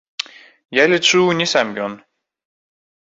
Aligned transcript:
Я 0.77 0.83
лічу, 0.93 1.21
не 1.41 1.47
сам 1.53 1.67
ён. 1.89 1.93